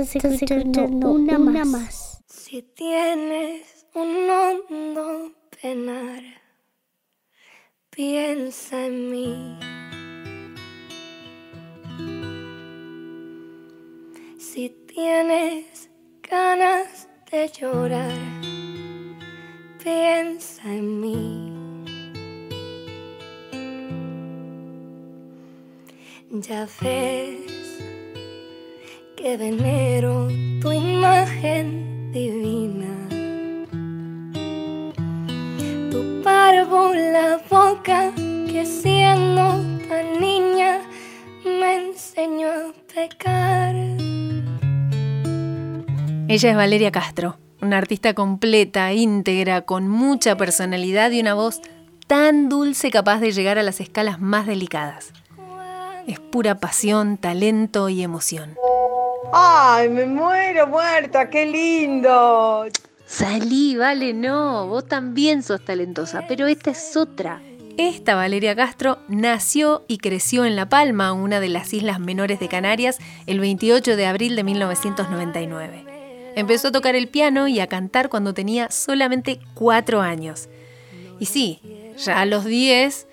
[0.00, 2.22] Estás escuchando una, más.
[2.26, 6.22] Si tienes un hondo penar,
[7.90, 9.58] piensa en mí.
[14.38, 15.90] Si tienes
[16.22, 18.40] ganas de llorar,
[19.84, 21.52] piensa en mí.
[26.30, 27.89] Ya ves
[29.22, 30.28] que venero
[30.60, 33.08] tu imagen divina.
[35.90, 40.80] Tu la boca que siendo tan niña
[41.44, 43.74] me enseñó a pecar.
[46.28, 51.60] Ella es Valeria Castro, una artista completa, íntegra, con mucha personalidad y una voz
[52.06, 55.12] tan dulce capaz de llegar a las escalas más delicadas.
[56.06, 58.59] Es pura pasión, talento y emoción.
[59.32, 61.30] ¡Ay, me muero muerta!
[61.30, 62.66] ¡Qué lindo!
[63.06, 67.40] Salí, vale, no, vos también sos talentosa, pero esta es otra.
[67.76, 72.48] Esta Valeria Castro nació y creció en La Palma, una de las islas menores de
[72.48, 76.32] Canarias, el 28 de abril de 1999.
[76.36, 80.48] Empezó a tocar el piano y a cantar cuando tenía solamente cuatro años.
[81.18, 81.60] Y sí,
[81.96, 83.06] ya a los 10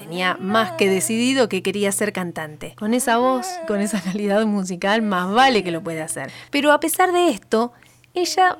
[0.00, 2.74] tenía más que decidido que quería ser cantante.
[2.78, 6.32] Con esa voz, con esa calidad musical, más vale que lo puede hacer.
[6.50, 7.72] Pero a pesar de esto,
[8.14, 8.56] ella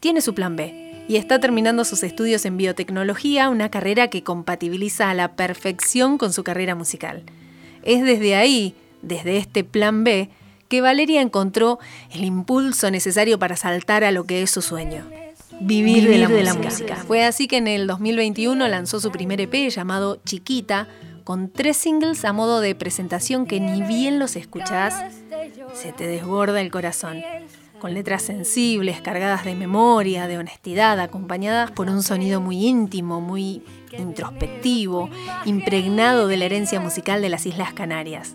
[0.00, 5.08] tiene su plan B y está terminando sus estudios en biotecnología, una carrera que compatibiliza
[5.08, 7.22] a la perfección con su carrera musical.
[7.82, 10.28] Es desde ahí, desde este plan B,
[10.68, 11.78] que Valeria encontró
[12.10, 15.06] el impulso necesario para saltar a lo que es su sueño.
[15.64, 16.96] Vivir, de, la, música.
[16.96, 20.88] Fue así que en el 2021 lanzó su primer EP llamado Chiquita,
[21.24, 24.94] con tres singles a modo de presentación que ni bien los escuchás,
[25.72, 27.22] se te desborda el corazón.
[27.78, 33.62] Con letras sensibles, cargadas de memoria, de honestidad, acompañadas por un sonido muy íntimo, muy
[33.96, 35.10] introspectivo,
[35.44, 38.34] impregnado de la herencia musical de las Islas Canarias.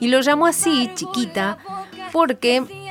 [0.00, 1.58] Y lo llamó así, chiquita,
[2.12, 2.81] porque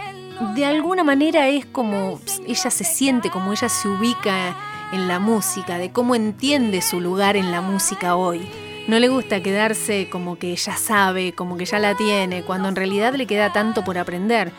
[0.56, 4.56] de alguna manera es como ella se siente, como ella se ubica
[4.92, 8.42] en la música, de cómo entiende su lugar en la música hoy.
[8.88, 12.76] No le gusta quedarse como que ya sabe, como que ya la tiene, cuando en
[12.76, 14.52] realidad le queda tanto por aprender.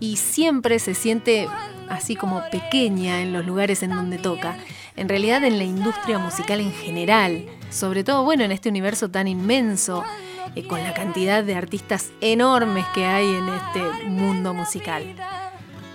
[0.00, 1.48] Y siempre se siente
[1.88, 4.56] así como pequeña en los lugares en donde toca.
[4.96, 7.46] En realidad en la industria musical en general.
[7.70, 10.04] Sobre todo, bueno, en este universo tan inmenso
[10.54, 15.04] eh, con la cantidad de artistas enormes que hay en este mundo musical.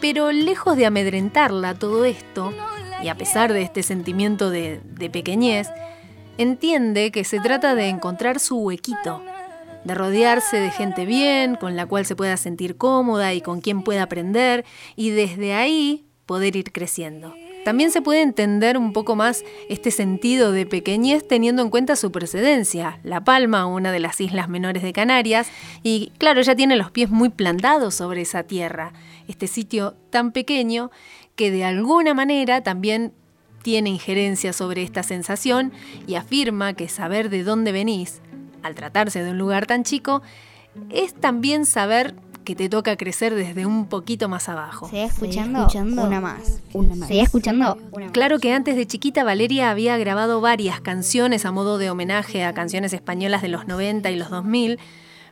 [0.02, 2.54] Pero lejos de amedrentarla todo esto,
[3.04, 5.68] y a pesar de este sentimiento de, de pequeñez,
[6.38, 9.22] entiende que se trata de encontrar su huequito,
[9.84, 13.84] de rodearse de gente bien, con la cual se pueda sentir cómoda y con quien
[13.84, 17.34] pueda aprender, y desde ahí poder ir creciendo.
[17.66, 22.12] También se puede entender un poco más este sentido de pequeñez teniendo en cuenta su
[22.12, 23.00] precedencia.
[23.02, 25.50] La Palma, una de las islas menores de Canarias,
[25.82, 28.94] y claro, ya tiene los pies muy plantados sobre esa tierra,
[29.28, 30.92] este sitio tan pequeño
[31.36, 33.14] que de alguna manera también
[33.64, 35.72] tiene injerencia sobre esta sensación
[36.06, 38.22] y afirma que saber de dónde venís,
[38.62, 40.22] al tratarse de un lugar tan chico,
[40.90, 42.16] es también saber
[42.46, 44.88] que te toca crecer desde un poquito más abajo.
[44.88, 45.68] ¿Se escuchando?
[46.04, 46.62] Una más.
[46.74, 47.10] Una más.
[47.12, 47.78] escuchando?
[48.14, 52.54] Claro que antes de chiquita Valeria había grabado varias canciones a modo de homenaje a
[52.54, 54.80] canciones españolas de los 90 y los 2000,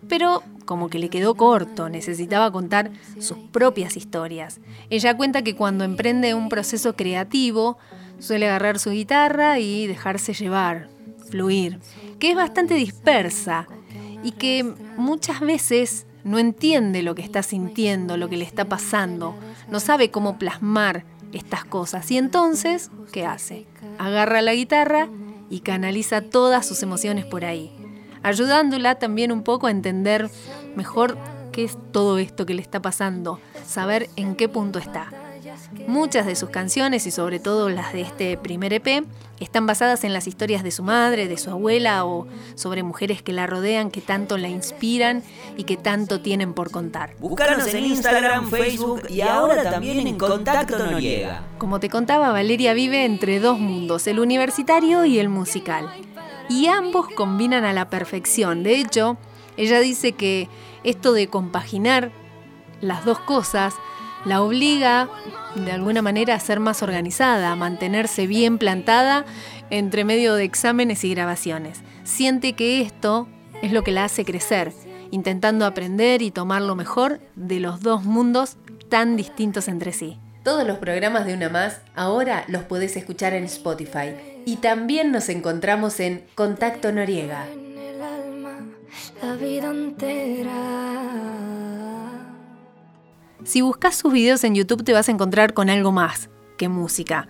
[0.10, 4.60] pero como que le quedó corto, necesitaba contar sus propias historias.
[4.90, 7.78] Ella cuenta que cuando emprende un proceso creativo,
[8.20, 10.90] suele agarrar su guitarra y dejarse llevar,
[11.30, 11.80] fluir,
[12.20, 13.68] que es bastante dispersa
[14.24, 14.64] y que
[14.98, 19.36] muchas veces no entiende lo que está sintiendo, lo que le está pasando,
[19.70, 22.10] no sabe cómo plasmar estas cosas.
[22.12, 23.68] Y entonces, ¿qué hace?
[23.98, 25.10] Agarra la guitarra
[25.50, 27.72] y canaliza todas sus emociones por ahí,
[28.24, 30.30] ayudándola también un poco a entender
[30.76, 31.18] mejor
[31.52, 35.10] qué es todo esto que le está pasando, saber en qué punto está.
[35.88, 39.06] Muchas de sus canciones y sobre todo las de este primer EP
[39.40, 43.34] están basadas en las historias de su madre, de su abuela o sobre mujeres que
[43.34, 45.24] la rodean, que tanto la inspiran
[45.58, 47.16] y que tanto tienen por contar.
[47.20, 51.44] Búscanos en Instagram, Facebook y ahora también en Contacto Noriega.
[51.58, 55.90] Como te contaba, Valeria vive entre dos mundos, el universitario y el musical.
[56.50, 58.64] Y ambos combinan a la perfección.
[58.64, 59.18] De hecho,
[59.58, 60.50] ella dice que
[60.84, 62.12] esto de compaginar
[62.82, 63.74] las dos cosas
[64.26, 65.10] la obliga
[65.56, 69.26] de alguna manera a ser más organizada, a mantenerse bien plantada
[69.70, 71.82] entre medio de exámenes y grabaciones.
[72.04, 73.28] Siente que esto
[73.62, 74.74] es lo que la hace crecer,
[75.12, 78.58] intentando aprender y tomar lo mejor de los dos mundos
[78.90, 80.20] tan distintos entre sí.
[80.44, 84.14] Todos los programas de Una Más ahora los podés escuchar en Spotify
[84.46, 87.46] y también nos encontramos en Contacto Noriega.
[93.44, 97.28] Si buscas sus videos en YouTube te vas a encontrar con algo más que música.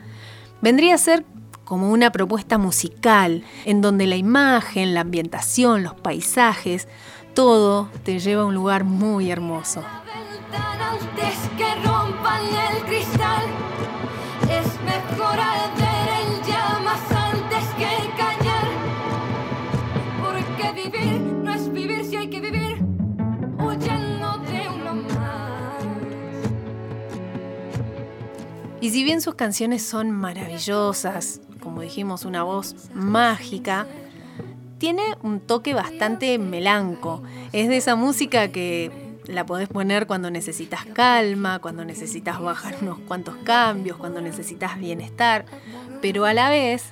[0.61, 1.25] Vendría a ser
[1.63, 6.87] como una propuesta musical, en donde la imagen, la ambientación, los paisajes,
[7.33, 9.83] todo te lleva a un lugar muy hermoso.
[28.83, 33.87] Y si bien sus canciones son maravillosas, como dijimos, una voz mágica,
[34.77, 37.23] tiene un toque bastante melanco.
[37.53, 38.91] Es de esa música que
[39.25, 45.45] la podés poner cuando necesitas calma, cuando necesitas bajar unos cuantos cambios, cuando necesitas bienestar,
[46.01, 46.87] pero a la vez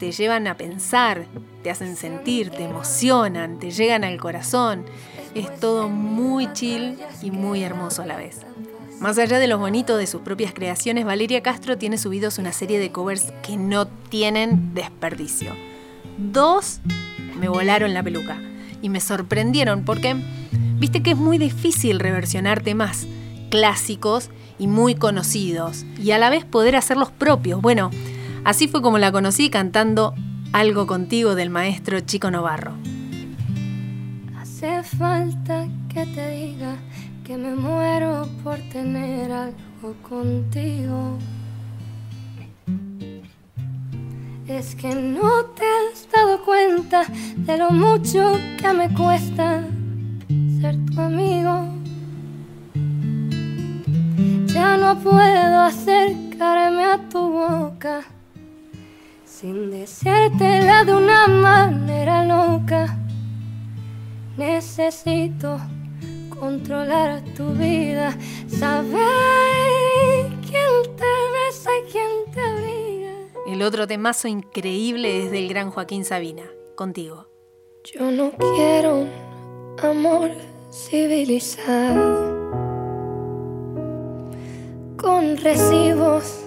[0.00, 1.26] te llevan a pensar,
[1.62, 4.84] te hacen sentir, te emocionan, te llegan al corazón.
[5.36, 8.40] Es todo muy chill y muy hermoso a la vez.
[9.02, 12.78] Más allá de los bonitos de sus propias creaciones, Valeria Castro tiene subidos una serie
[12.78, 15.56] de covers que no tienen desperdicio.
[16.18, 16.78] Dos
[17.36, 18.38] me volaron la peluca
[18.80, 20.14] y me sorprendieron porque
[20.78, 23.08] viste que es muy difícil reversionar temas
[23.50, 27.60] clásicos y muy conocidos y a la vez poder hacerlos propios.
[27.60, 27.90] Bueno,
[28.44, 30.14] así fue como la conocí cantando
[30.52, 32.74] Algo contigo del maestro Chico Novarro.
[34.40, 36.76] Hace falta que te diga
[37.32, 41.16] que me muero por tener algo contigo.
[44.46, 47.04] Es que no te has dado cuenta
[47.36, 49.64] de lo mucho que me cuesta
[50.60, 51.68] ser tu amigo.
[54.48, 58.02] Ya no puedo acercarme a tu boca
[59.24, 62.94] sin decírtela de una manera loca.
[64.36, 65.58] Necesito
[66.42, 68.18] controlar tu vida,
[68.48, 69.06] saber
[70.40, 73.12] quién te besa y quién te abriga.
[73.46, 76.42] El otro temazo increíble es del gran Joaquín Sabina,
[76.74, 77.28] contigo.
[77.84, 79.10] Yo no quiero un
[79.84, 80.32] amor
[80.72, 82.50] civilizado,
[84.96, 86.40] con recibos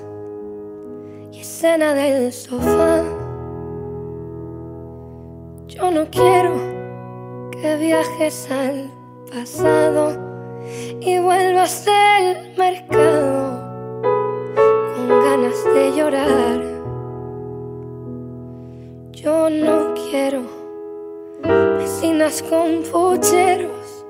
[1.32, 3.02] y escena del sofá.
[5.68, 8.95] Yo no quiero que viajes al
[9.36, 10.14] pasado
[11.02, 13.60] y vuelvas del mercado
[14.96, 16.62] con ganas de llorar.
[19.12, 20.42] Yo no quiero
[21.78, 24.06] vecinas con pucheros.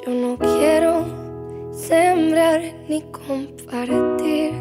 [0.00, 1.04] Yo no quiero
[1.72, 4.52] sembrar ni compartir.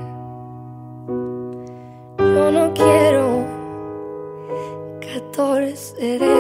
[2.18, 3.46] Yo no quiero
[5.00, 6.33] 14 de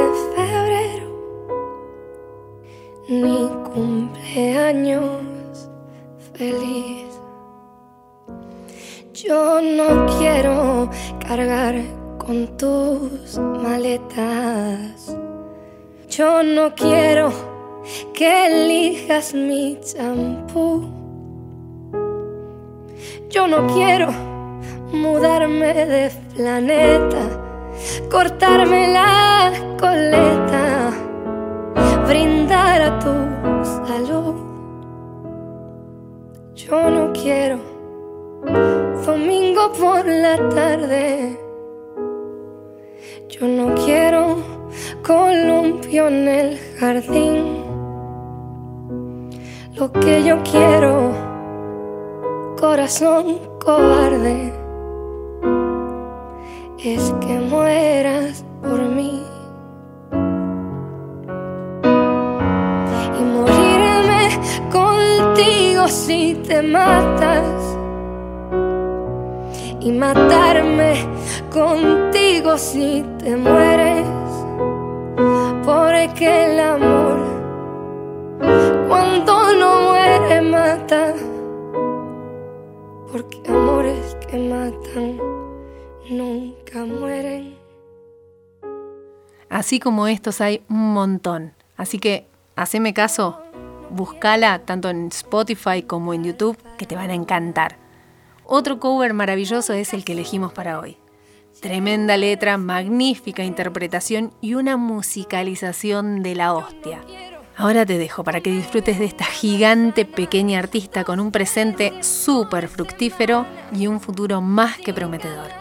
[16.17, 17.31] Yo no quiero
[18.13, 20.87] que elijas mi champú.
[23.31, 24.11] Yo no quiero
[24.91, 27.23] mudarme de planeta,
[28.11, 30.91] cortarme la coleta
[32.07, 34.35] brindar a tu salud.
[36.53, 37.57] Yo no quiero
[39.03, 41.39] domingo por la tarde.
[43.29, 44.52] Yo no quiero
[45.01, 47.63] columpio en el jardín.
[49.75, 51.11] Lo que yo quiero,
[52.59, 54.53] corazón cobarde,
[56.83, 59.23] es que mueras por mí.
[66.05, 67.77] si te matas
[69.79, 70.93] y matarme
[71.51, 74.05] contigo si te mueres,
[76.03, 77.17] porque el amor
[78.89, 81.13] cuando no muere mata,
[83.09, 85.17] porque amores que matan
[86.09, 87.57] nunca mueren.
[89.47, 93.39] Así como estos hay un montón, así que haceme caso
[93.89, 97.77] Búscala tanto en Spotify como en YouTube, que te van a encantar.
[98.43, 100.97] Otro cover maravilloso es el que elegimos para hoy.
[101.61, 107.01] Tremenda letra, magnífica interpretación y una musicalización de la hostia.
[107.55, 112.67] Ahora te dejo para que disfrutes de esta gigante pequeña artista con un presente súper
[112.67, 115.51] fructífero y un futuro más que prometedor.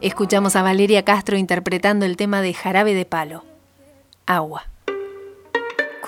[0.00, 3.44] Escuchamos a Valeria Castro interpretando el tema de Jarabe de Palo,
[4.26, 4.64] Agua.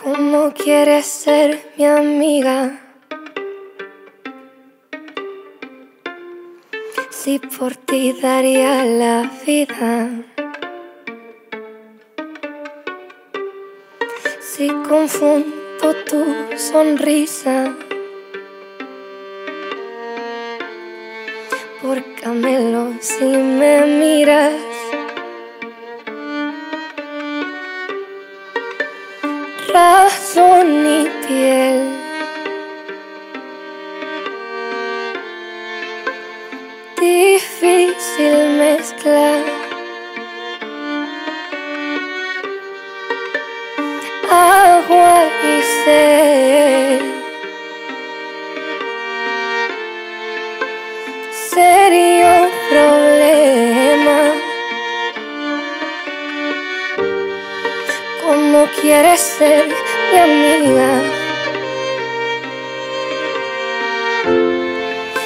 [0.03, 2.82] ¿Cómo quieres ser mi amiga?
[7.23, 10.11] Si por ti daría la vida.
[14.41, 16.25] Si confundo tu
[16.57, 17.77] sonrisa
[21.81, 24.61] por camelo si me miras.
[29.73, 32.02] Razón y piel.
[59.03, 59.69] Quieres ser
[60.13, 61.03] mi amiga?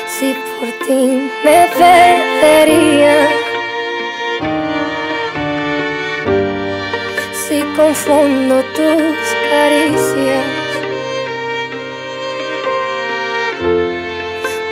[0.08, 3.28] Si por ti me perdería.
[7.34, 9.16] Si confundo tus
[9.50, 10.46] caricias.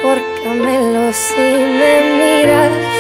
[0.03, 1.41] Pórcamelo si
[1.79, 2.94] me miras.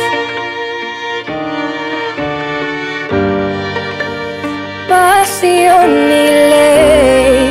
[5.24, 7.48] Pasión y ley.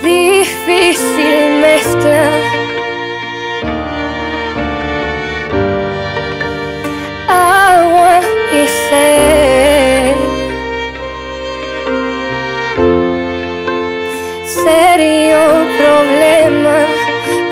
[0.00, 2.24] Difícil mezcla.
[7.26, 8.20] Agua
[8.52, 10.16] y sed.
[14.64, 15.40] serio
[15.80, 16.76] problema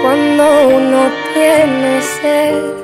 [0.03, 0.45] cuando
[0.77, 1.00] uno
[1.35, 2.78] tiene sed,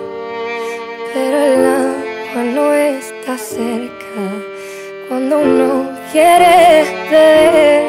[5.09, 7.83] Cuando uno quiere beber,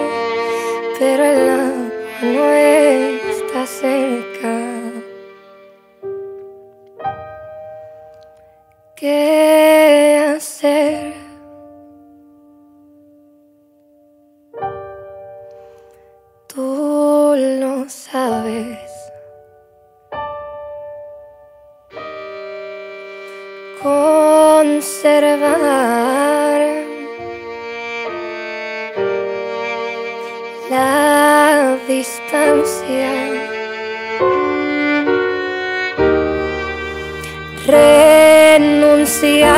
[0.98, 1.92] pero el agua
[2.24, 4.54] no está cerca.
[8.96, 11.15] ¿Qué hacer?
[32.56, 33.12] Distancia.
[38.56, 39.56] Renunciar.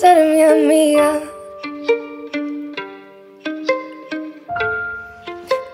[0.00, 1.20] Ser mi amiga?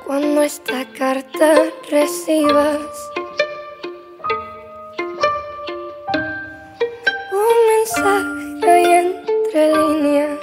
[0.07, 1.49] cuando esta carta
[1.89, 2.93] recibas
[7.43, 10.39] un mensaje ahí entre líneas.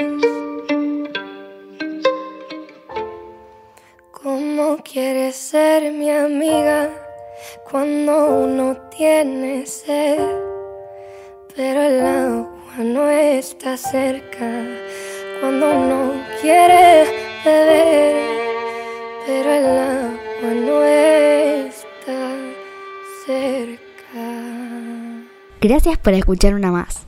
[4.11, 6.89] ¿Cómo quieres ser mi amiga
[7.69, 8.13] cuando
[8.45, 10.17] uno tiene sed?
[11.55, 14.49] Pero el agua no está cerca
[15.39, 17.05] cuando uno quiere
[17.43, 18.27] beber
[19.25, 22.29] pero el agua no está
[23.25, 23.77] cerca.
[25.59, 27.06] Gracias por escuchar una más.